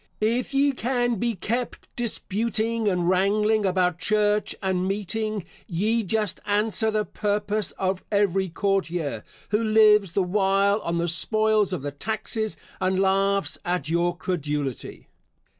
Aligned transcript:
If 0.19 0.51
ye 0.51 0.71
can 0.71 1.19
be 1.19 1.35
kept 1.35 1.87
disputing 1.95 2.87
and 2.87 3.07
wrangling 3.07 3.67
about 3.67 3.99
church 3.99 4.55
and 4.59 4.87
meeting, 4.87 5.45
ye 5.67 6.01
just 6.01 6.39
answer 6.47 6.89
the 6.89 7.05
purpose 7.05 7.69
of 7.73 8.03
every 8.11 8.49
courtier, 8.49 9.23
who 9.49 9.63
lives 9.63 10.13
the 10.13 10.23
while 10.23 10.79
on 10.81 10.97
the 10.97 11.07
spoils 11.07 11.71
of 11.71 11.83
the 11.83 11.91
taxes, 11.91 12.57
and 12.79 12.99
laughs 12.99 13.59
at 13.63 13.89
your 13.89 14.17
credulity. 14.17 15.07